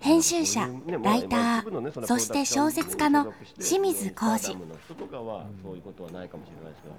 [0.00, 0.68] 編集者
[1.02, 4.56] ライターそして小説家の清水浩二。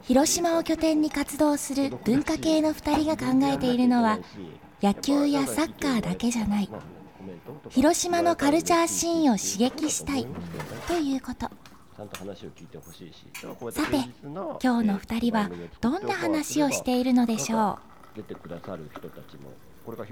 [0.04, 4.20] 広島を拠点に活動する文化系の2人が考えているのは
[4.82, 6.70] 野球やサッカーだけじゃない。
[7.70, 10.26] 広島のカルチャーシーンを刺激したい
[10.88, 11.50] ということ。
[11.98, 12.06] さ
[13.88, 13.98] て
[14.62, 15.50] 今日の2人は
[15.82, 17.87] どんな話をしているのでしょう？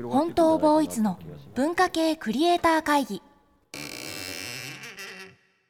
[0.09, 1.19] 本当ボーイズの
[1.53, 3.21] 文化系クリエイター会議。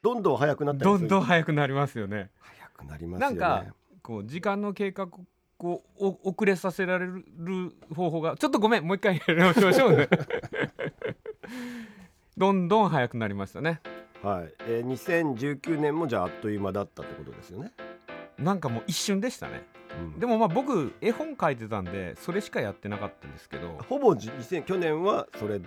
[0.02, 2.30] どんどん早くなったどんどん早くなりますよね。
[2.40, 3.36] 早くなりますよね。
[3.36, 7.22] なんかこう時間の経過こうお遅れさせられる
[7.94, 10.08] 方法がちょっとごめんもう一回やり直しましょうね。
[12.36, 13.80] どんどん早くなりましたね。
[14.22, 17.72] はい、えー、2019年もじゃああっという間だったってことですよね
[18.38, 19.66] なんかもう一瞬でしたね、
[19.98, 23.78] うん、でもまあ僕絵本書いてたんでそれしかやってなかったんですけど。
[23.88, 25.60] ほぼ2000去年はそれ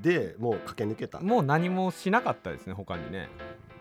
[0.00, 1.20] でもう駆け抜けた。
[1.20, 3.28] もう何もしなかったですね他にね。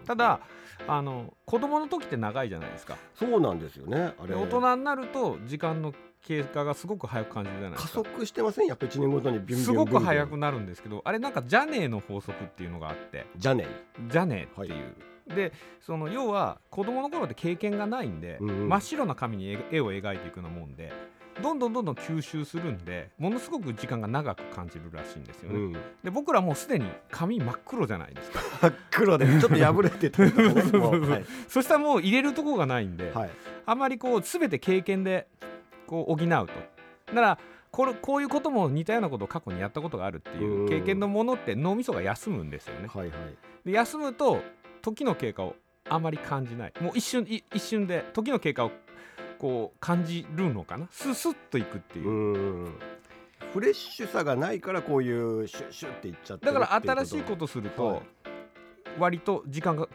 [0.06, 0.40] ただ
[0.88, 2.98] あの子供の時って長いじゃないですか。
[3.16, 4.36] そうなんですよねあれ。
[4.36, 8.04] 大人になると時間の経過がすごく早く感じるじゃないですか。
[8.04, 8.68] 加速してません？
[8.68, 13.26] やっぱ1年ごとにビュンビュンすごく早くなるんですけどあれなんかジャネーの法則っていうのがあって。
[13.38, 13.68] ジャネー
[14.12, 14.94] ジャネーっていう、はい、
[15.28, 20.92] でその要は子供の頃って経験がないんで、うんうん、真っ白な紙に絵を描いていくようなもんで
[21.42, 28.40] どんどんどんどん吸収するんでものすごく時間が長く感じるらしいんですよね、うん、で僕らもうすでに紙真っ黒じゃないですか。
[28.62, 33.30] 真っ黒でちょっと破れてた、 ねはい、そしたらもう入れるところがないんで、はい、
[33.66, 35.28] あまりこう全て経験で
[35.86, 36.54] こう補うと。
[37.08, 37.40] だから
[37.72, 43.18] これこういうことも似たようなことを過去にやったことがあるっていう経験のものって脳みそが休むんですよね、はいはい、
[43.66, 44.42] で休むと
[44.88, 45.56] 時の経過を
[45.90, 46.74] あまり感じない。
[46.80, 48.72] もう一瞬一瞬で時の経過を
[49.38, 50.88] こう感じるのかな？
[50.92, 52.70] ススッといくっていう。
[53.52, 58.02] フレッシュさがないからこういうシュッシュッっていっちゃってだから新しいことすると
[58.98, 59.90] 割と時間が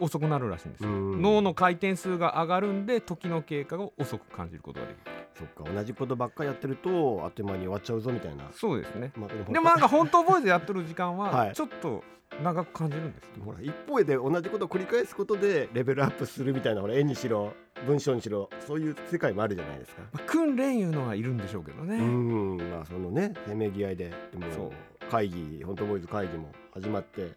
[0.00, 0.90] 遅くなるらしいんですよ。
[0.90, 8.50] 脳の回転数が上がるんで時の経過を遅く感じることができるそっか同じことばっかりやってるとあっという間に終わっちゃうぞみたいな。
[8.52, 12.04] そうですね、まあ、でもなんか本当覚えてやってる時間は ちょっと
[12.42, 17.52] 長く感じるんです、ほら一方で同じことを繰り返すことでレベルアップするみたいなほら絵にしろ
[17.86, 21.96] 文章にしろそういう世界もあるじゃないですか、まあ、訓練いうのはいるんでしょうけどね。
[21.96, 24.72] うんまあそのねせめぎ合いででも
[25.10, 27.32] 会議本当ボーイズ会議も始まって、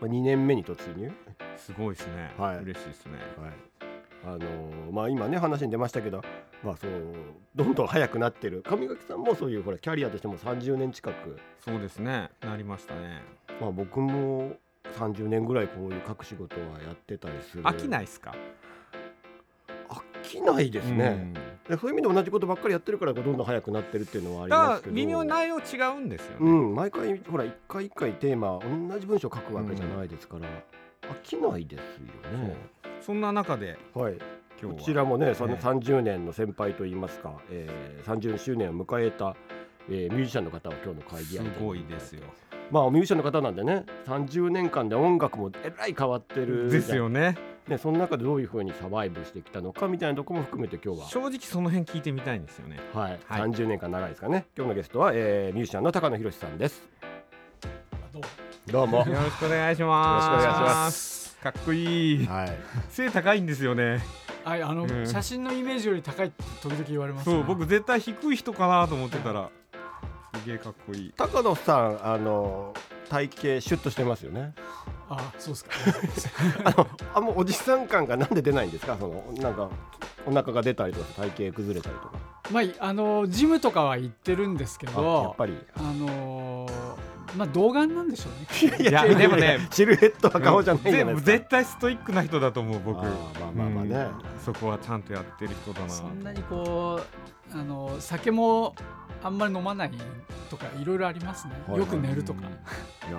[0.00, 1.10] まあ、2年目に突入。
[1.56, 3.12] すごいですね、はい、嬉しいですね。
[3.40, 3.75] はい
[4.24, 6.22] あのー、まあ、今ね話に出ましたけど、
[6.62, 6.90] まあ、そう
[7.54, 8.62] どんどん早くなってる。
[8.62, 11.38] 上垣さんもそういうほらキャリアとしても30年近く。
[11.64, 12.30] そうですね。
[12.40, 13.22] なりましたね、
[13.60, 14.56] まあ、僕も
[14.98, 17.62] 30年ぐらいこういう各仕事はやってたりする。
[17.64, 18.34] 飽きないですか？
[19.88, 21.32] 飽きないですね、
[21.68, 24.94] うん、そういう意味で同じことばっかりやってるからどんどん早くなってるっていうのはありますけど。
[24.96, 28.58] 微妙内容違うんですよね、うん、毎回ほら一回一回テーマ
[28.90, 32.56] 同じ文章書くわけじゃないですから、うん、飽きないですよね
[33.06, 34.14] そんな中で、はい、
[34.60, 39.36] こちらもね、その30年の先輩といいますか、えー、30周年を迎えた、
[39.88, 42.22] えー、ミュージシャンの方は今日の会議すごいですよ。
[42.72, 46.68] まあミュージシャンの方なんでね30年間で音楽もえらい変わってる。
[46.68, 47.38] ですよね。
[47.68, 51.06] ね、その中でどういうふうにサバイブしてきたのかみたいなところも含めて今日は。
[51.06, 52.80] 正直その辺聞いてみたいんですよね。
[52.92, 54.46] はい、はい、30年間長いですかね。
[54.56, 56.82] 今日のゲストは、えー、ミュージシャンの高野博さんです。
[58.66, 58.98] どうも。
[58.98, 60.26] よろしくお願いします。
[60.26, 62.58] よろしくお願いしますかっこいい、はい、
[62.88, 64.02] 背高いんですよね。
[64.44, 69.50] はいあの、うん、写真のイメージより高いって時々言われます、ね、そう僕絶対低い人かなと思ってたら、
[70.40, 71.12] すげえかっこいい。
[71.16, 72.74] 高野さんあの
[73.08, 74.54] 体型シュッとしてますよね。
[75.08, 75.70] あそうですか。
[76.64, 78.96] あのあもうおじさん感がなんで出ないんですか？
[78.98, 79.68] そのなんか
[80.26, 82.14] お腹が出たりとか体型崩れたりとか。
[82.50, 85.56] まああのジムとかは行ってるんですけどやっぱり。
[85.76, 87.05] あのー
[87.36, 88.88] まあ童顔なんでしょうね。
[88.88, 91.32] いやでもねシルエットは顔じゃないじゃないですか。
[91.32, 93.02] 絶対ストイックな人だと思う僕。
[93.02, 94.12] まあまあまあね、うん、
[94.44, 95.88] そこはちゃんとやってる人だな。
[95.88, 97.00] そんなにこ
[97.54, 98.74] うあの酒も
[99.22, 99.90] あんまり飲まない
[100.50, 102.42] とかいろいろありますね、よく寝るとか、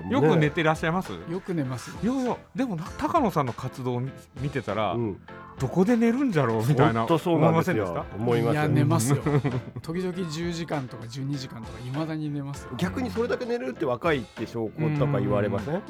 [0.09, 1.11] よく寝てらっしゃいます？
[1.29, 4.01] よく寝ますいやいやでも高野さんの活動を
[4.39, 5.21] 見てたら、うん、
[5.59, 8.05] どこで寝るんじゃろうみたいなそうなんですよ。
[8.15, 9.17] 思いますいや寝ますよ。
[9.81, 15.81] 時々10時間とか12時間とかいまだに寝ます逆にそれだけ寝れるって若いって証拠とか言われません、ね、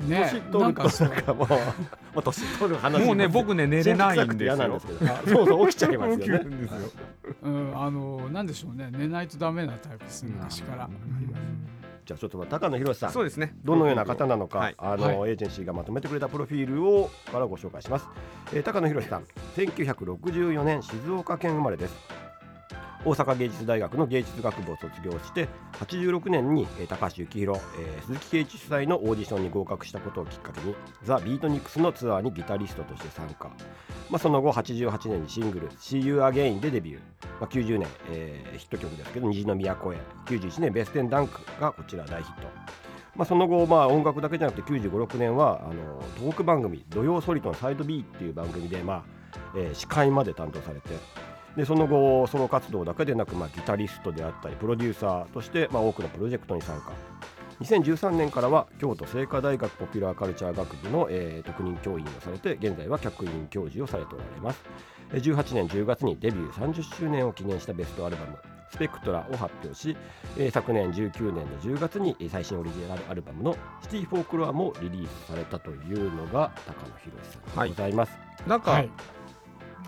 [0.00, 1.48] 年取るとなんかもう。
[2.14, 4.80] もう年取る話もうね僕ね寝れないんですよ。
[5.26, 6.46] そうそう起きちゃいますよね。
[7.42, 8.90] うんあのなんでしょうね。
[8.90, 10.90] 寝ないとダメなタイプです昔から、
[12.10, 13.12] じゃあちょっと高野博さん。
[13.12, 13.54] そうですね。
[13.64, 18.06] どのような方なのか、はい、あの、はい、エージェンシーがまとめてくれたプロフィールをからご紹介します、
[18.52, 19.24] えー、高野博さん。
[19.54, 21.94] 1964年静岡県生まれです
[23.02, 33.50] 大阪芸術大学の芸術学部を卒業して86年に、高橋幸宏、えー、鈴木圭一主催のオーディションに合格したことをきっかけにザ・ビートニックスのツアーにギタリストとして参加。
[34.10, 36.98] まあ、その後88年にシングル「See You Again」でデビュー、
[37.40, 42.48] まあ、90年、えー、ヒット曲ですけど「虹の都へ」91年「ベステンダンク」がこちら大ヒット、
[43.14, 49.02] まあ、その後、まあ、音楽だけじゃなくて95、6年はあのトーク番組「土曜ソリトンサイド B」っていう番組で、まあ
[49.54, 50.88] えー、司会まで担当されて
[51.56, 56.92] でその後ソロ活動だけでなく、まあ、ギタリストであったりプロデューサーとして、まあ、多くのプロジェクトに参加。
[57.60, 64.62] 2013年からは京都精華大学ポピュラーカルチャー学部の、えー、特任教員をされて現在は客員教授をされておられます。
[65.12, 68.38] 18年10月にデビュー30周年を記念したベストアルバム
[68.70, 69.96] 「スペクトラ」を発表し、
[70.38, 77.18] えー、昨年19年の10月に最新オリジナルアルバムの「シティ・フォークロア」もリリースされたというのが高野博
[77.52, 78.90] さんでございます、はい、なんか、はい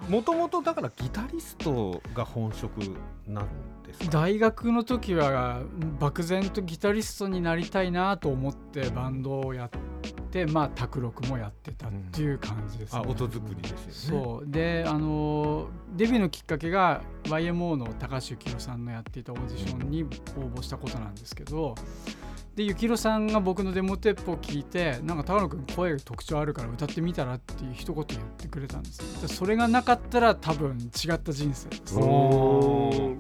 [0.09, 2.79] もともとだからギタリストが本職
[3.27, 3.47] なん
[3.87, 5.63] です大学の時は
[5.99, 9.71] 漠然とギタリストになりたいなと思ってバンドをやっ
[10.31, 13.03] てまあ卓録もやってたっていう感じです、ね。
[13.03, 14.25] うん、あ音作りですよね。
[14.25, 14.51] そう。
[14.51, 29.29] であのデビューのきっかけが YMO の高橋幸宏さんのやっていたオーディションに応募したことなんですけど、うんで幸宏さんが僕のデモテープを聞いてなんか高野君声特徴あるから歌ってみたらっていう一言言ってくれたんです。
[29.29, 31.95] それがなかったら多分違った人生です。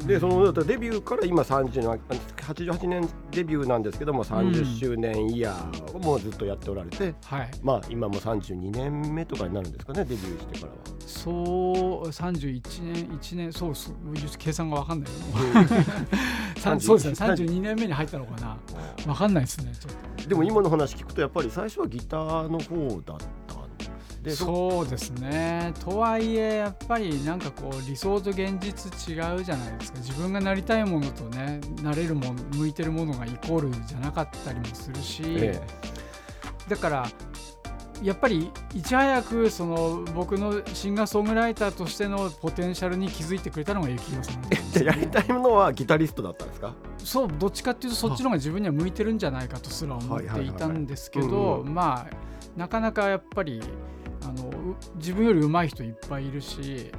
[0.06, 1.98] でそのデビューから今30
[2.36, 10.78] 88年デビューなんですけども30周年イヤーをもうずっとやっておられて、うん、はい、まあ今も32年目とかになるんですかねデビューしてからは。
[11.06, 13.94] そう31年1年そうそう
[14.38, 15.12] 計算が分かんない。
[15.12, 15.18] よ、
[16.80, 17.32] そうですね。
[17.32, 18.56] 32年目に入ったのかな。
[19.04, 19.72] 分かんないですね
[20.28, 23.62] でも今の話聞くとやっぱり最初はギターの方だった
[24.22, 25.74] でそうですね。
[25.80, 29.98] とはいえやっぱりなんかこう理想と現実違うじゃないですか。
[29.98, 37.08] 自分がなりたいものとねなれるもの向いてるものがイコールじゃなかったりもするし、ええ、だから
[38.02, 46.74] やっぱりいち早くその僕のシンガーソングライターとしてのポテンシャルに気づいてくれたのが幸宏さんです、ね、やりたいものはギタリストだったんですか？
[46.98, 53.62] そうどっちかっていうとそっちの方が自分には向いてるんじゃないかとすら思っていたんですけどまあなかなかやっぱり
[54.24, 54.50] あの
[54.96, 56.90] 自分より上手い人いっぱいいるし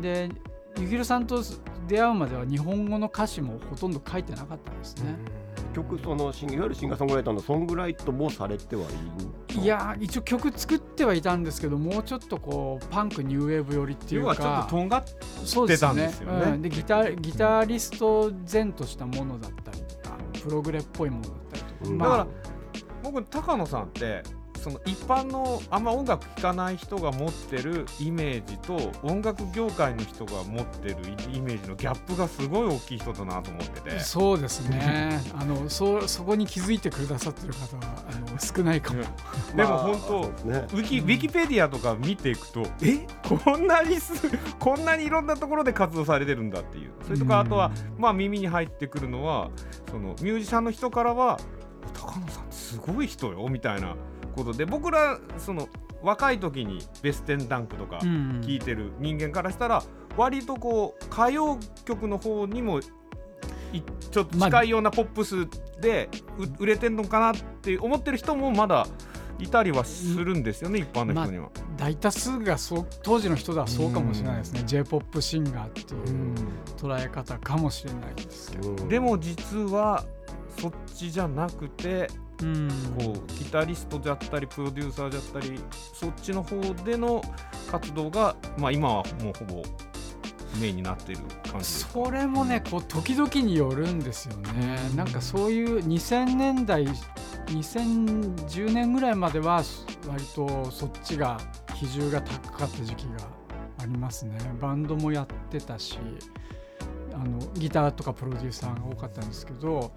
[0.00, 0.28] で
[0.76, 1.42] 幸宏さんと
[1.86, 5.16] 出会うまでは日本語の歌詞もほとんど書いてなかったんですね。
[5.74, 6.32] 曲そのいわ
[6.64, 16.40] ゆるシンガーソングライターのソングライトもされてはいいいや一応曲作ってはいたんですけどもうちょっとこうパンクニューウェーブ寄りっていうかちょっととんがってたんですよね。
[16.40, 16.52] で、ね。
[16.52, 22.26] うん、ギタギタリスト前としたものだったりとかプログレっぽいものだったりとか、うん、だから
[23.02, 24.22] 僕高野さんって
[24.64, 30.96] その一般のあんま音楽聴かない人が持ってるイメージと音楽業界の人が持ってる
[31.30, 34.00] イメージのギャップがすごい大きい人だなと思ってて。
[34.00, 35.20] そうですね。
[35.38, 39.02] あのそそこに気づいてくださってる方はあの少ないかも。
[39.54, 43.06] でも本当、ね、ウィキウィキペディアとか見ていくとえ？
[43.22, 44.14] こんなにす
[44.58, 46.92] こんなにいろんなところで活動されてるんだっていう。
[47.04, 49.50] それとかあとはまあ耳に入ってくるのは
[49.90, 51.38] そのミュージシャンの人からは
[51.92, 53.94] 高野さんすごい人よみたいな
[54.34, 55.68] ことで僕らその
[56.02, 58.06] 若い時にベステンダンクとか聴
[58.48, 59.82] いてる人間からしたら
[60.16, 65.48] 割とこう歌謡曲の方にもちょっと近いようなポップス
[65.80, 66.08] で
[66.58, 68.86] 売れてんのかなって思ってる人もまだ
[69.38, 71.50] いたりはするんですよね、一般の人には。
[71.76, 76.34] 大多数がそう当時の人ではそうかもしれないですね、j p o p シンガーっていう
[76.76, 78.76] 捉え方かもしれないですけど。
[78.88, 80.04] でも実は
[80.60, 82.08] そっちじゃなくて
[82.44, 85.58] うん、こうギタリストであったりプロデューサーであったり
[85.94, 87.22] そっちの方での
[87.70, 89.62] 活動が、まあ、今はもうほぼ
[90.60, 96.86] メインになっている感じそれもねこう時々によるんですよね、うん、なんかそういう2000年代
[97.46, 99.62] 2010年ぐらいまでは
[100.06, 101.40] 割とそっちが
[101.74, 103.26] 比重が高かった時期が
[103.78, 104.38] ありますね。
[104.60, 105.98] バンドもやってたし
[107.12, 109.92] あのギターとかプロデューサーが多かったんですけど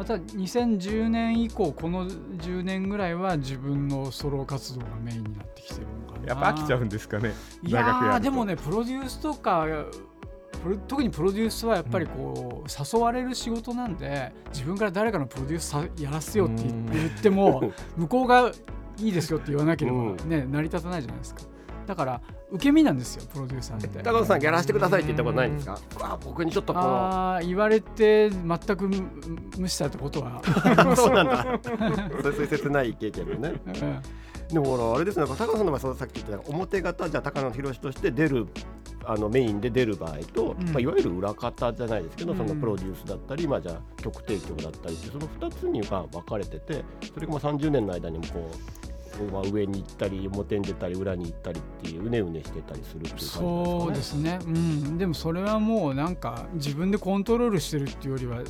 [0.00, 6.26] また2010年以降この10年ぐらいは自分のソロ活動がメインになってきてるのかな。
[6.26, 7.34] やっぱ飽きちゃうんですかね。
[7.62, 9.66] いやでもねプロデュースとか
[10.88, 18.52] 特にプロデュースはやっぱりこう、誘われる仕事なんで自分から誰かのプロデュースやらせよって言っても 向こうが
[18.98, 21.42] いいですよって言わなければね、成り立たないじゃないですか。
[21.86, 25.78] だから受け身なんですよプロデューサーって高野さんやらせてくださいって言ったことないんですか？
[26.00, 28.88] あ僕にちょっとこあ言われて全く
[29.58, 30.42] 無視されたことは。
[30.96, 31.44] そうなんだ。
[32.22, 34.02] そういう切ない経験でね、うん。
[34.52, 38.48] でもほらあれですね高野さんの場合さっき言った表方じゃ高野宏として出る
[39.04, 48.89] あのメインで出る場合と、うん、まあ、いわゆる裏方じゃないですけど、うん、そのプロデュースだったり、まあ、じゃあ曲提供だったりその2つにまあ分かれててそれがまあ30年の間にもこう、
[49.24, 58.42] まあ、上に行ったり表に出たり裏に行ったりっていううねうねしてたりするっていう感じですか、ね、そうですね、うん、でもそれはもうなんか自分でコントロールしてるっていうよりは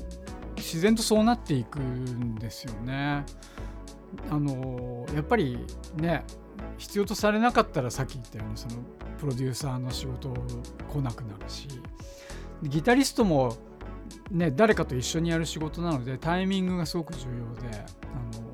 [0.57, 3.25] 自然とそうなっていくんですよね。
[4.29, 5.59] あのやっぱり
[5.97, 6.25] ね
[6.79, 8.77] 必要とされなかったらさっき言ったようにその
[9.19, 10.35] プロデューサーの仕事
[10.89, 11.69] 来なくなるし
[12.63, 13.57] ギタリストも、
[14.31, 18.50] ね、誰かと一緒にやる仕事なのでタイミングがすごく重要であの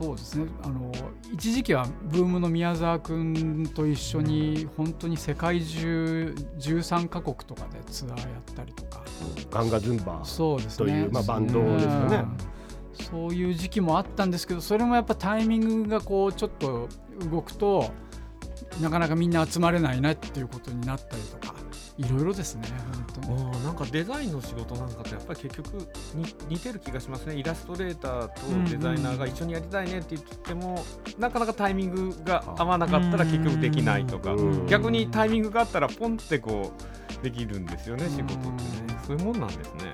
[0.00, 0.90] そうですねあの
[1.30, 9.02] 一時期はブームの宮沢君と一緒に本当に世界中13カ国とかでツアーやったりとか。
[9.50, 12.24] ガンガズンバそうですね、まあ、バンドですよね。
[12.94, 16.88] そういう時期もあったんですけどそれもやっぱタイミングがこうちょっと
[17.30, 17.90] 動くと
[18.80, 21.54] なかなかみんな集まれないなっていうことになったりとか
[22.00, 22.66] いろいろですね
[23.14, 23.64] 本当に。
[23.64, 25.74] なんかデザインの仕事なんかとやっぱり結局
[26.14, 27.34] に似てる気がしますね。
[27.34, 30.68] イラストレーターとデザイナーが一緒にやりたいねって言っても、
[31.06, 34.34] うんうん、なかなかタイミングが合わなかったら結局できないとか、
[34.66, 36.72] 逆にタイミングがあったらポンってこ
[37.20, 38.54] うできるんですよね仕事ってね、
[39.06, 39.92] そういうもんなんですね。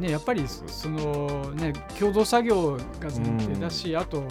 [0.00, 3.10] ね、やっぱりその、ね、共同作業が前
[3.40, 4.22] 提だし、あと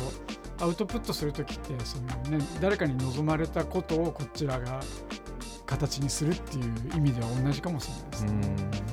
[0.60, 1.98] アウトプットする時ってそ
[2.30, 4.80] の、ね、誰かに望まれたことをこちらが
[5.68, 6.64] 形にするっていう
[6.96, 8.88] 意味では同じかもしれないですね。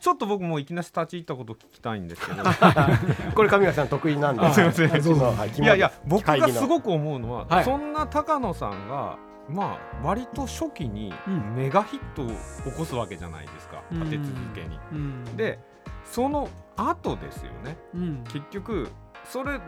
[0.00, 2.44] ちょっと僕もいきなり立ち入ったこと聞きたいんですけど。
[3.34, 5.64] これ神谷さん得意なんですいません。
[5.64, 9.16] いやいや僕がすごく思うのは、はい、そんな高野さんが
[9.48, 11.12] まあ割と初期に
[11.56, 12.26] メガヒットを
[12.70, 14.78] 起こすわけじゃないですか、うん、立て続けに。
[14.92, 15.58] うん、で
[16.04, 18.88] その後ですよね、うん、結局
[19.24, 19.58] それ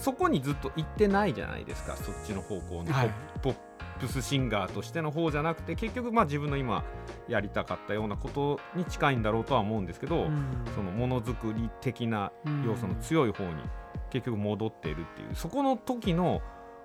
[0.00, 3.10] そこにずっと行ってないじゃないですかそっちの方向に、はい、
[3.42, 3.56] ポッ
[4.00, 6.84] プスシンガーとしての方じゃなくて結局まあ自分の今
[7.28, 10.26] やりたかったようなことに近いんだろうとは思うんですけど、
[10.74, 12.32] そのものづくり的な
[12.64, 13.62] 要素の強い方に
[14.10, 15.34] 結局戻っているっていう。
[15.34, 16.40] そこの時の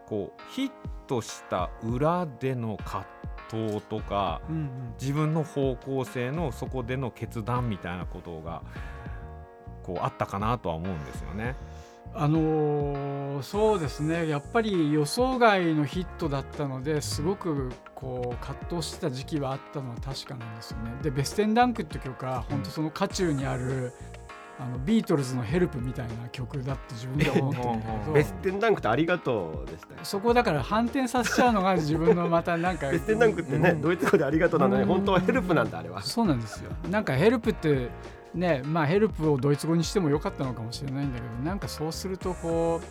[0.05, 0.71] こうヒッ
[1.07, 3.05] トした裏での葛
[3.49, 4.69] 藤とか、うんうん、
[4.99, 8.61] 自分の方向性のそこでの決断みたいなことが
[9.83, 11.55] こうあったかなとは思うんですよね。
[12.17, 14.29] あのー、そうですね。
[14.29, 20.91] やっぱり予想外のヒットだったのですごくこう葛藤してた時期はあったのは確かなんですよね。
[21.01, 23.91] で「ベステンダンク」って曲は本当その渦中にある
[24.57, 36.01] あのビートルズの「ヘルプみたいな曲だって自分で思ってるんだけど ベステンダンクってありがとうでした、そこだから反転させちゃうのが自分のまたなんかベステンダンクってね、うん、ドイツ語でありがとうなのに、本当はヘルプなんだあれは。
[36.01, 36.71] そうなんですよ。
[36.89, 37.89] なんかヘルプって
[38.35, 42.87] ねまあヘルプをドイツ語にしてもよかったのかもしれないんだけどなんかそうするとこう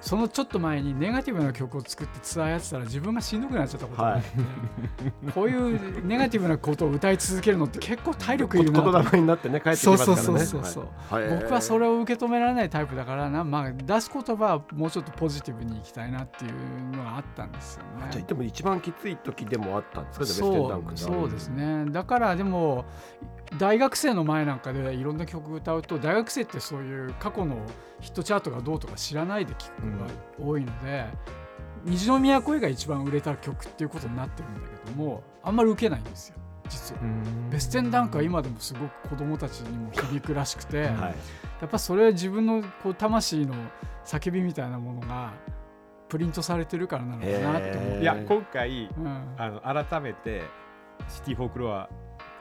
[0.00, 10.22] そのちょっと前にネガティブな曲を作ってツアーやってたら自分がしんどくなっちゃったことがあって、はい、こういうネガティブなことを歌い続けるのって結構体力いるな言霊になってね帰ってきますからね。
[10.22, 10.88] そうそうそう
[11.40, 18.08] 僕はそれを受け止められないタイプだからな、まあ、出す言葉はもうちょっとポジティブにいきたいなっていうのがあったんですよね。
[18.10, 20.26] じゃでも一番きつい時でもあったんですか？
[20.26, 21.86] そうそうですね。
[21.86, 22.84] だからでも
[23.58, 27.56] 大学生の前なんかでいろんな曲歌うと大学生ってそういう過去の
[28.00, 30.06] ヒットチャートがどうとか知らないで聴くのが
[30.40, 31.06] 多いので、
[31.84, 36.36] うん、虹の都が一番売れた曲っていうことになってるんだけどもあんまり受けないんですよ
[36.68, 37.00] 実は。
[37.50, 41.14] ベステンダンクは今でもすごく子供たちにも響くらしくて、はい、や
[41.66, 43.54] っぱそれは自分のこう魂の
[44.04, 45.32] 叫びみたいなものが
[46.08, 50.42] プリントされてるからなのかなって思ういや今回、うん、あの改めて
[51.08, 51.88] シティ・フォークロア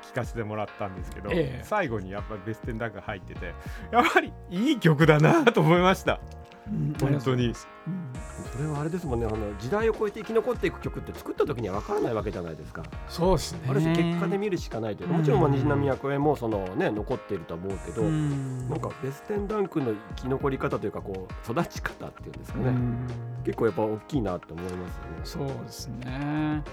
[0.03, 3.53] 聞かせてもらったんですけど、ええ、最後にやっぱりベステンダンク入ってて
[3.91, 6.19] やっぱりいい曲だなと思いました。
[6.65, 12.83] 本当に、うん、それはあれですもんねあの時代を超えて生き残っていく曲って作った時には分からないわけじゃないですか。
[13.09, 13.59] そうですね。
[13.67, 15.09] ある種結果で見るしかないという。
[15.09, 23.07] もちろんまあ虹波役へもその、ね、残っていると思うけど、うん、なんかベステンダンクの生き残り方というかこう育ち方っていうんですかね、うん、
[23.43, 25.49] 結構やっぱ大きいなと思いますよね。
[25.51, 26.63] そうですね。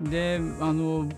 [0.00, 1.08] であの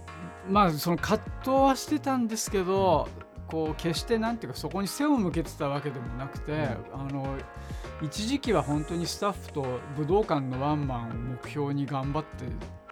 [0.48, 3.08] まあその葛藤はしてたんですけど
[3.46, 7.36] こう決してなんていうかそこに背を向けてたわけでもなくて、うん、あの
[8.02, 12.44] 一時期は本当にスタッフと武道館のワンマンを目標に頑張って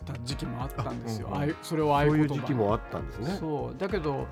[0.05, 1.29] た時期もあったんですよ。
[1.33, 3.37] あ、うん、それをああいうそういう時期もあったんですね。
[3.39, 3.79] そう。
[3.79, 4.27] だけど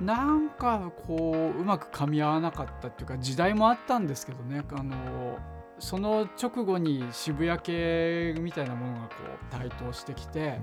[0.00, 4.62] なんかこううまく噛み合わなかったっていうか時代もあったんですけどね。
[4.72, 5.38] あの
[5.78, 9.14] その直後に渋谷系みたいなものがこ
[9.48, 10.60] う台頭してきて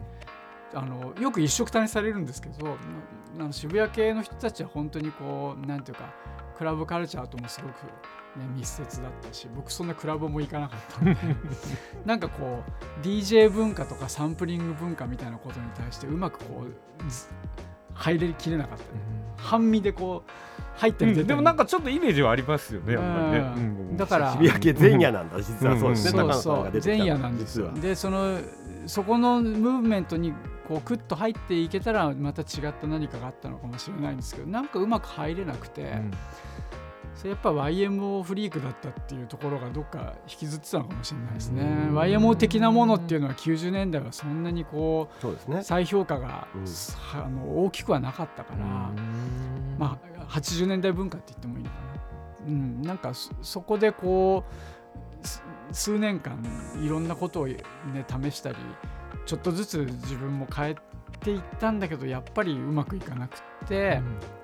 [0.75, 2.77] あのよく一緒くたにされるんですけど
[3.37, 6.13] あの渋谷系の人たちは本当にこうなんていうか
[6.57, 7.71] クラブカルチャーともすごく、
[8.39, 11.17] ね、密接だったし僕そんなクラブも行かなかったんで。
[12.05, 12.63] なんかこ
[13.01, 16.73] う DJ 文化とかサンプリング文化みたいなことに対してうまくこう
[17.93, 18.89] 入りきれなかった、ね、
[19.37, 20.31] 半身でこう
[20.77, 23.53] 入ってる、うん、でもなんかちょっとイメージはありますよね、やっぱりね。
[23.55, 23.59] う
[23.93, 25.77] ん、だから渋谷系前夜なんだ、実は。
[25.77, 26.19] そうですね。
[26.19, 26.81] そうそう。
[26.83, 27.71] 前夜なんですよ。
[27.71, 28.37] でその
[28.85, 30.33] そこのムーブメントに
[30.67, 36.11] こうクッと入っていけたらまた違った何かがあったのかもしれないんですけどなんかうまく入れなくて、うん、
[37.15, 41.63] それやっぱ YMO フリークだったっていうところがどっか引きずってたのかもしれないですね。
[41.91, 45.09] YMO 的なものっていうのは90年代はそんなにこ
[45.47, 46.65] う、ね、再評価が、うん、
[47.13, 48.65] あの大きくはなかったから、
[49.77, 51.85] まあ80年代文化って言ってもいいのかな。
[52.47, 56.37] うん、なんかそこでこう数年間
[56.81, 57.63] いろんなことを、ね、
[58.07, 58.55] 試したり
[59.25, 60.75] ちょっとずつ自分も変え
[61.21, 64.01] ていったんだけどやっぱりうまくいかなくて、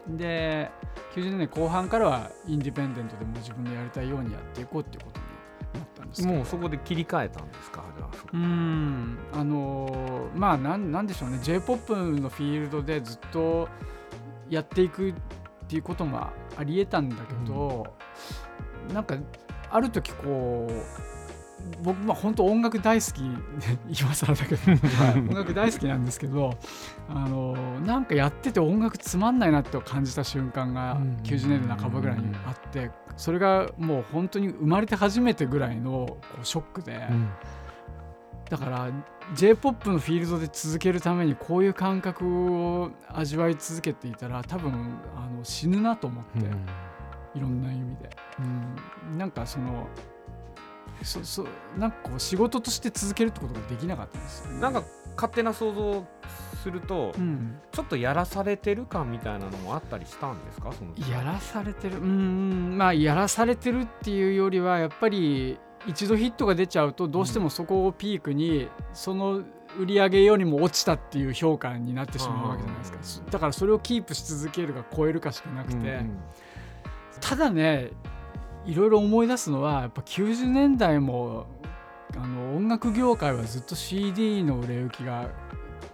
[0.08, 0.72] うん、で
[1.16, 5.26] 90年代後半からはインディペンデントでも自分でやりたいようにやっていこうっていうことに
[5.74, 7.84] なったんですもうそこで切り替えたんですか
[8.34, 9.18] うん。
[9.34, 11.40] あのまあなんなんでしょうね。
[11.42, 13.68] j p o p のフィールドでずっと
[14.50, 15.14] やっていくっ
[15.68, 16.20] ていうことも
[16.58, 17.94] ありえたんだけど、
[18.90, 19.16] うん、なんか
[19.70, 21.21] ある時こう
[21.84, 23.22] 僕まあ本当音楽大好き
[24.02, 24.72] 今更だけど
[25.30, 26.58] 音楽大好きなんですけど
[27.10, 37.08] あのなんかやってて音楽つまんないなって感じた瞬間が90年代半ばぐらいにあってそれがもう本当に生まれて初めてぐらいのこうショックで、
[38.50, 38.90] だから
[39.34, 44.72] j p o p のフィールドで続けるためにこういう感覚を味わい続けていたら多分
[45.16, 46.48] あの死ぬなと思って、
[47.38, 49.88] いろんな意味で、うん、なんかその
[51.04, 51.46] そそ
[51.78, 54.84] なんかこう仕事として続けるってことができなかったんですよ、ね、なんか
[55.16, 56.06] 勝手な想像
[56.64, 60.72] すると、うん、ちょっとやらされてる感みたいなのもあったりしたんですか？
[60.72, 61.98] そのやらされてる？
[61.98, 69.42] うんまあやらされてるっていうよりはやっぱり一度ヒットが出ちゃうとどうしてもそこをピークにその
[69.80, 73.32] 売り上げよりも落ちたっていう評価になってしまうわけじゃないですか。
[73.32, 76.02] だからそれをキープし続けるか超えるかしかなくて、
[77.20, 77.90] ただね
[78.66, 81.48] いろいろ思い出すのはやっぱ90年代も
[82.16, 85.30] あの音楽業界はずっと CD の売れ行きが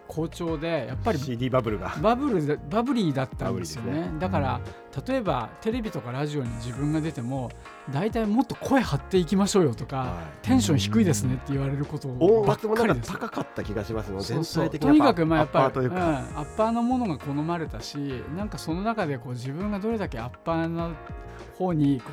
[0.08, 1.96] 好調でやっぱり CD バブルが。
[2.02, 4.62] バブルバブリーだったんですよね、ね、だから、うん、
[5.06, 7.52] 例えばテレビとかラジオに自分が出ても
[7.92, 13.12] 大体もっと声張っていきましょうよとか、はい、テンション低いですねって言われることばっかりです。
[13.12, 17.98] 高かった気がしますの全体的とにかくまあやっぱりアッパー,、うん、アッパーのものが好まれたし
[18.36, 20.92] なんかその中でこう自分がどれだけアッパーな
[21.58, 22.12] 方にこ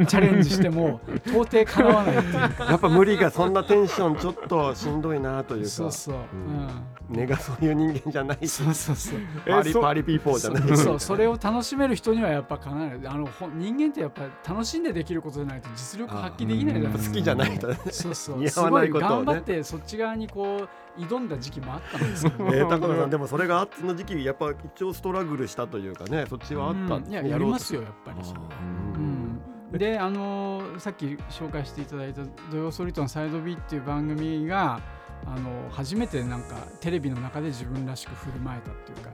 [0.00, 2.14] う チャレンジしても到底かなわない
[2.68, 5.68] やっぱ無理がそんなテンションちょっとしんどいなというか。
[5.68, 6.68] そうそう、うん、
[7.08, 9.18] 根がそういう人間じゃないそうそうそう。
[9.46, 11.00] パリパリピーポーじゃないそう。
[11.00, 17.78] それを楽しめる人にはやっぱかなりあの人間ってやっぱ楽しんでできることじゃないと実力発揮できないじゃない好きじゃないとね。
[17.90, 18.38] そうそう。
[18.38, 28.18] 似合わないことを、ね、頑張ってそっち側にこう挑んだ時期もあったんですよ、ね、 えー、高野さんでもそれがあっての時期やっぱ一応ストラグルしたというかねそっちはあった、うん、いややりますよやっぱり。
[28.20, 29.40] うん。
[29.72, 34.80] であのー、さっき紹介していただいた「土曜ソリッドのサイド B」っていう番組が
[35.26, 39.10] あの初めてなんかテレビの中で自分らしく振る舞えたっていうか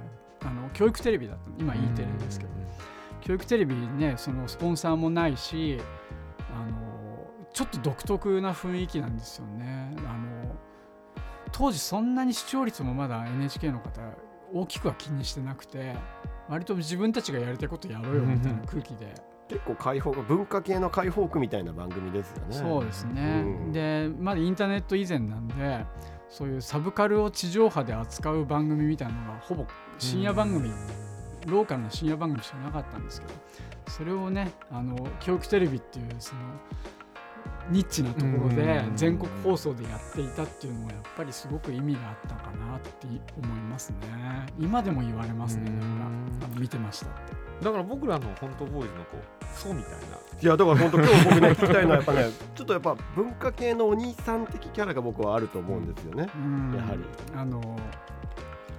[0.46, 2.50] あの教育テレビだった今 E テレですけど、
[3.20, 5.78] 教育テレビねそのスポンサーもないし
[6.54, 6.76] あの
[7.52, 10.54] ちょっと独特な雰囲気なんですよねあの
[11.52, 14.00] 当時そんなに視聴率もまだ NHK の方
[14.52, 15.94] 大きくは気にしてなくて
[16.48, 19.12] 割と自分たちがやりたいことやろうよみたいな空気で。
[19.48, 22.56] 結構解放文化系の解放区みたいな番組ですよね。
[22.56, 25.87] そうですね、うん、でまだインターネット以前なんで
[26.28, 29.66] そういうサブカルを地上波で扱う番組みたいなのがほぼ
[29.98, 33.34] 深夜番組、うん、ローカルな深夜番組しかなかったんですけど
[33.88, 36.40] それをねあの教育テレビっていうその
[37.70, 43.96] ニッチなところで全国放送でやっていたっていうのはやっぱりすごく意味があったかなって思いますね。
[44.59, 45.70] 今でも言われますね
[46.40, 47.46] だから見てましたって。
[47.62, 49.96] だから僕らの本当ボーイズのこうそうみたいな。
[50.40, 56.29] いやだから本当今日僕ね聞きたいのはやっぱね ちょっとやっぱ文化系のお兄さん的キャラが僕はあると思うんですよね、
[56.76, 57.00] やはり。
[57.35, 57.61] あの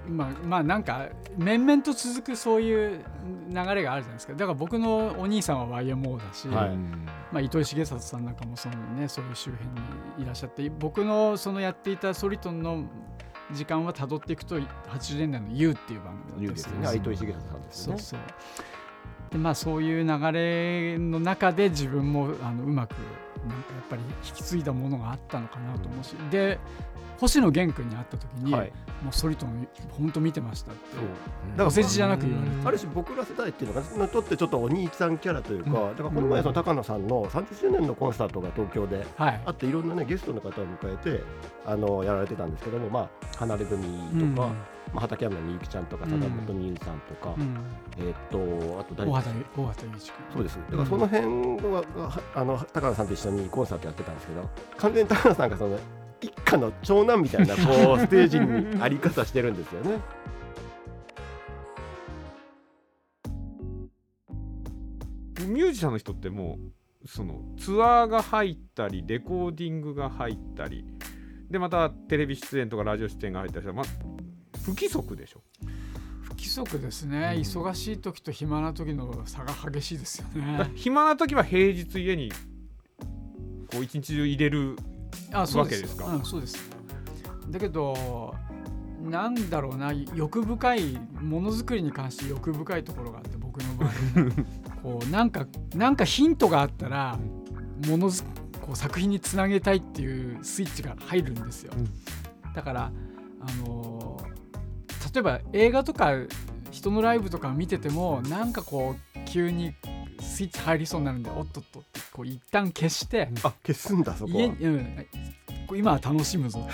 [0.08, 3.04] まあまあなんか面々と続くそういう
[3.50, 6.76] 流れがあるじゃないですかだから僕のお兄さんは YMO だし、はい、
[7.32, 12.84] まあ、糸井重里さんなんかもその、ね、そういう周辺にいらっしゃって僕のそのやっていたソリトンの
[13.52, 16.96] 時間はたどっていくと80年代の U っていう番組だったですね。
[16.96, 17.98] 糸井重里さんですね。
[17.98, 18.20] そうそう
[19.30, 22.94] でまあそういう流れの中で自分もあのうまく
[23.46, 26.58] なんかやっぱり引き継いだものがあったのかなと思うし、で
[27.20, 28.72] 星野源君に会った時に、はい、
[29.02, 31.82] もうソリトン本当見てましたって。
[31.82, 32.68] じゃなく言われて。
[32.68, 41.24] ある種僕ら世代っていうのかなとってちょっとお兄さんキャラというか、うん、だからこの前その高野さんの30周年のコンサートが東京であって、い、ろんなねゲストの方を迎えて
[41.66, 43.82] あのやられてたんですけどもまあ離れ組
[44.34, 44.56] とか、うん
[44.92, 47.58] まあ、畠山みゆきちゃんとか貞本美優さんとか、うん、
[47.98, 49.86] えー、っとあと誰大畑大畑
[50.32, 51.26] そうですだからその辺
[51.72, 51.84] は、
[52.34, 55.78] あの高野さんと一緒にコンサートやってたんですけど完全に高野さんがその
[56.20, 60.00] 一家の長男みたいなこうステージにあり方してるんですよね。
[65.46, 66.58] ミュージシャンの人っても
[67.04, 70.84] うそのツアーが入ったりレコーディングが入ったり
[71.50, 73.84] でまたテレビ出演とかラジオ出演が入ったりまあ、
[74.68, 75.40] 不規則でしょ。
[76.20, 80.70] 不規則ですね、うん、忙しい時と暇な時の差が激しいですよね。
[80.74, 82.30] 暇な時は平日家に
[83.70, 84.76] こう一日中入れる
[85.32, 86.70] わけですか、うん、そうです。
[87.48, 88.34] だけど
[89.00, 93.90] なんだろうな欲深いものづくりに関して欲深いところがあって僕の場合
[94.82, 97.18] こうなんかなんかヒントがあったら
[97.86, 98.22] ものづ
[98.60, 102.92] こう作品につなげたいっていうスイッチが入るんですよ、うん、だから
[105.18, 106.12] えば映画とか
[106.70, 109.74] 人のライブとか見ててもなんかこう急に
[110.20, 115.06] スイッチ入りそうになるんでおっとっとってこう一旦消してあ消すんだそこは、うん、
[115.76, 116.66] 今は楽しむぞ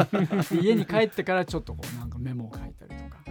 [0.60, 2.09] 家に帰ってからちょっとこうなん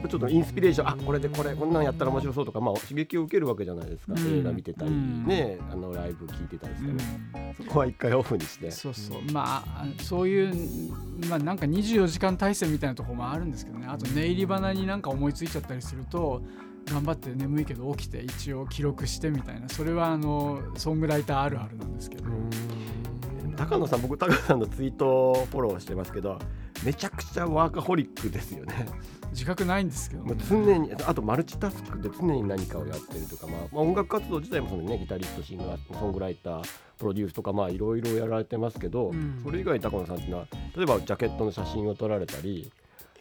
[0.08, 6.94] ちょっとインスピレーションあこれでこれこんなんやったら面白そうとか、まあ、刺激を受けるわけじゃないですか、うん、映画見てたり、うん、ねあのライブ聞いてたりして、ね、
[7.36, 8.72] うん、そこは一回オフにして。
[8.72, 9.32] そうそう。
[9.32, 10.94] まあそういう
[11.30, 13.88] まあなんか24時間体制みたいなところもあるんですけどね。
[13.88, 16.42] あと寝入り花になんか思いついちゃったりすると
[16.86, 19.70] 頑張って眠いけど起きて一応記録してみたいな。
[19.70, 22.24] それはあのソングライターあるあるなんですけど。
[23.58, 26.40] 高野さん僕高野さんのツイートをフォローしてますけど
[26.84, 28.88] めちゃくちゃワーカホリックですよね。
[29.32, 36.64] 自覚ないんですけど、ね、常にあとマルチタスクで常に何かをやってるとか、まあ、まあ、音楽活動自体もその、ね、ギタリストシンガーソングライター
[36.98, 42.72] プロデュースとかまあいろいろやられてますけど、うん、それ以外高野さんっていうのは例えばジャケットの写真を撮られたり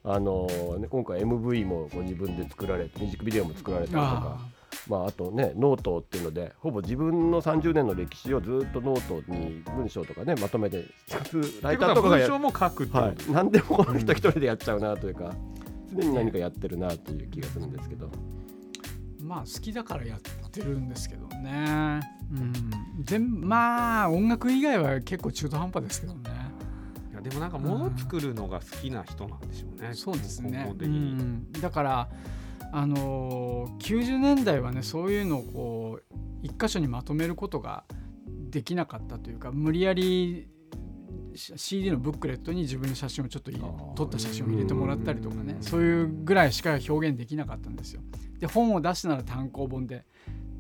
[0.05, 0.47] あの
[0.79, 4.41] ね、今回 MV もご自分で作られてミュージックビデオも作られたりとか
[4.89, 10.85] まあ、あとねノートっていうのでほぼ自分の30年の歴史をずっとノートに文章とかねまとめて
[11.63, 15.35] ライターとかが文章も書くはい、何でもこの人一人でやっちゃうなというか、
[15.95, 18.11] 常に何かやってるなという気がするんですけど。
[19.23, 22.01] まあ好きだからやってるんですけどね。
[22.33, 22.53] うん、
[23.03, 26.31] 全まあ音楽以外は結構中途半端ですけどね。
[27.11, 29.89] いやでもなんか物作るのが好きな人なんでしょうね。
[29.89, 30.73] うん、そうですね。
[30.79, 32.09] うん、だから
[32.73, 37.85] あの90年代はねそういうのをこう一箇所にまとめることが
[38.51, 40.49] できなかったというか無理やり
[41.35, 43.53] CD のブックレットに自分の写真をちょっと
[43.95, 48.03] 撮った写真を入れてもらったりとかねそういうぐらいしか表現できなかったんですよ。
[48.39, 50.05] で本を出すなら単行本で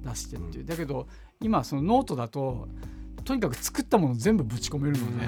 [0.02, 0.64] 出してっていう。
[0.64, 1.08] だけど
[1.40, 2.68] 今そのノートだと
[3.28, 5.26] とにかく作ったもの全部ぶち込めるので。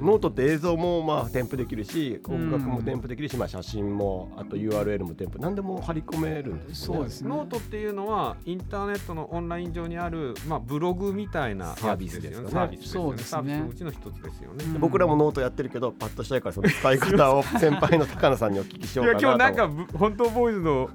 [0.00, 6.96] ノートって映像もまあ添付できるし音楽も添付できるし、まあ、写真もあと URL も添付何でも貼り込めるんですね。
[6.96, 12.50] そうです、ね、ノートっていうのはインターネットのオンライン上にある、まあ、ブログみたいなサービスですよね。
[12.50, 13.22] サービスですよね。
[13.22, 19.26] サービスのうちの一つですよね、僕らもノートやってるけどパッとしたいからその使い方を先輩の高野さんにお聞きしようかなと。
[19.26, 20.88] いや今日なんか本当ボーイズの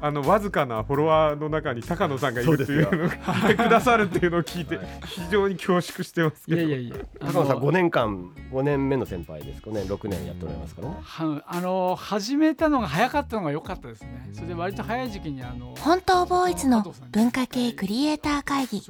[0.00, 3.56] あのわずかなフォロワーの中に高野さんがいるっていうのを聞 い。
[3.56, 6.60] てくださるっていうのを聞いて非常に恐縮してますけど。
[6.62, 6.96] いやいやいや。
[7.20, 14.30] 高野さん5年間5年目の先輩ですかね？6年やっておられますからねはあの始めたのが早かったのが良かったですね。
[14.32, 18.80] それで割と早い時期にあの本当ボーイズの文化系クリエイター会議。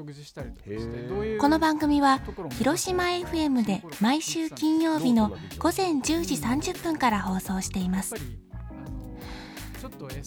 [1.40, 2.20] この番組は
[2.58, 8.14] 広島 FM で毎週金曜日の午前10時30分から放送しています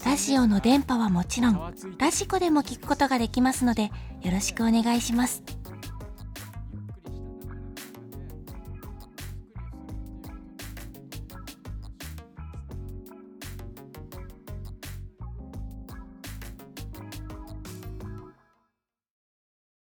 [0.05, 5.60] ラジオの電波はもちろんラジコでも聞くことができますのでよろしくお願いします。